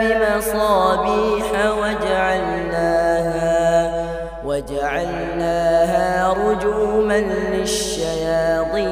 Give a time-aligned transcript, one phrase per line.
[0.00, 1.48] بمصابيح
[1.82, 3.50] وجعلناها
[4.44, 7.18] وجعلناها رجوما
[7.52, 8.90] للشياطين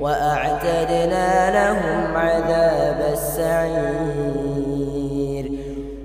[0.00, 4.24] وأعتدنا لهم عذاب السعير.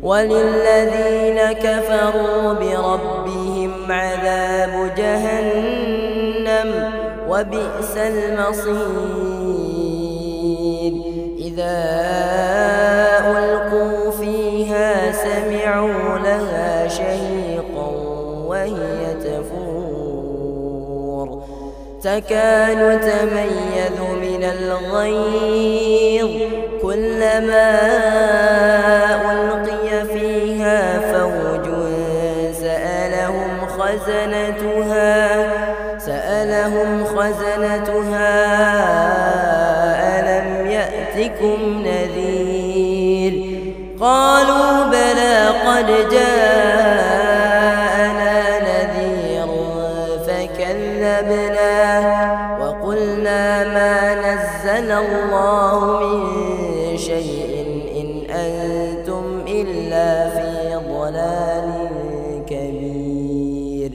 [0.04, 6.70] وللذين كفروا بربهم عذاب جهنم
[7.30, 9.39] وبئس المصير.
[13.38, 17.89] ألقوا فيها سمعوا لها شهيقا
[18.48, 19.70] وهي تفور.
[22.03, 26.30] تكاد تميز من الغيظ
[26.82, 27.80] كلما
[43.99, 47.49] قالوا بلى قد جاءنا
[48.60, 49.48] نذير
[50.27, 51.73] فكذبنا
[52.61, 57.52] وقلنا ما نزل الله من شيء
[58.02, 61.70] إن أنتم إلا في ضلال
[62.49, 63.92] كبير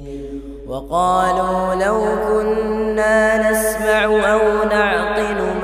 [0.68, 1.98] وقالوا لو
[2.28, 5.63] كنا نسمع أو نعقل ما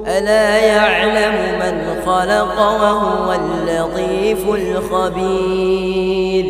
[0.07, 1.77] ألا يعلم من
[2.07, 6.47] خلق وهو اللطيف الخبير.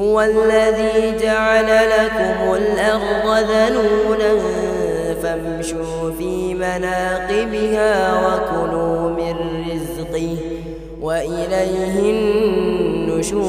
[0.00, 4.32] هو الذي جعل لكم الأرض ذنونا
[5.22, 7.92] فامشوا في مناقبها
[8.26, 9.36] وكلوا من
[9.70, 10.36] رزقه.
[11.02, 13.48] وإليه النشور.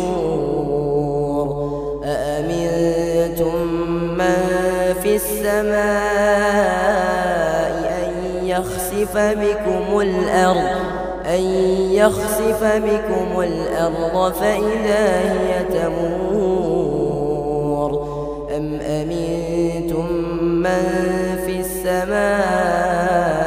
[2.06, 3.68] أأمنتم
[4.18, 4.40] من
[5.04, 5.80] في السماء
[8.06, 8.14] أن
[8.46, 10.80] يخسف بكم الأرض؟
[11.26, 11.42] أن
[11.92, 16.30] يخسف بكم الأرض فإذا هي تمور.
[18.58, 20.08] أم أمنتم
[20.42, 20.84] من
[21.46, 23.39] في السماء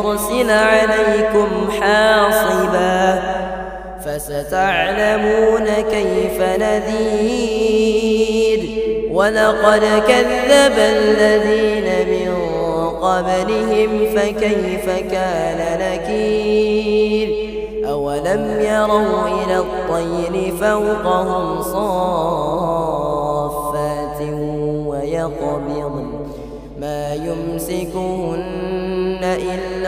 [0.00, 3.22] أن يرسل عليكم حاصبا
[4.04, 7.80] فستعلمون كيف نذير
[9.12, 12.30] ولقد كذب الذين من
[13.02, 17.28] قبلهم فكيف كان نكير
[17.88, 23.00] أولم يروا إلى الطير فوقهم صافات
[24.86, 26.10] ويقبضن
[26.80, 28.60] ما يمسكهن
[29.22, 29.69] إلا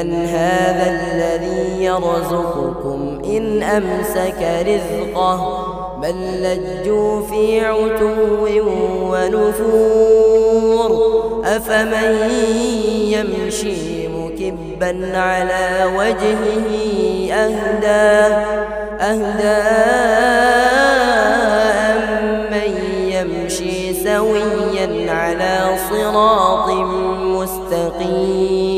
[0.00, 5.64] أمن هذا الذي يرزقكم إن أمسك رزقه
[6.02, 8.46] بل لجوا في عتو
[9.12, 10.90] ونفور
[11.44, 12.30] أفمن
[13.04, 16.68] يمشي مكبا على وجهه
[17.32, 18.34] أهدى
[19.00, 19.58] أهدى
[21.90, 22.72] أمن
[23.12, 26.68] يمشي سويا على صراط
[27.20, 28.77] مستقيم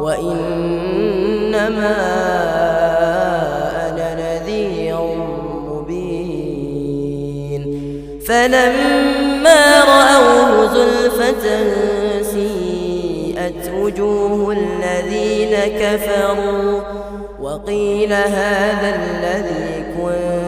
[0.00, 1.96] وإنما
[3.88, 5.00] أنا نذير
[5.68, 7.62] مبين
[8.26, 11.44] فلما رأوه زلفة
[12.22, 16.80] سيئت وجوه الذين كفروا
[17.40, 20.47] وقيل هذا الذي كنتم به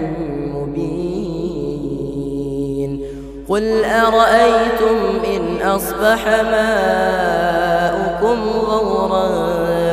[3.51, 4.97] قل أرأيتم
[5.35, 9.27] إن أصبح ماؤكم غورا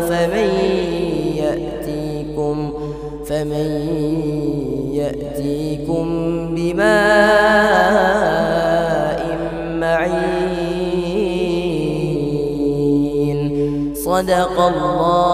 [0.01, 0.51] فمن
[1.37, 2.73] يأتيكم
[3.27, 3.69] فمن
[4.93, 6.07] يأتيكم
[6.55, 6.89] بماء
[9.81, 10.39] معين
[13.95, 15.28] صدق الله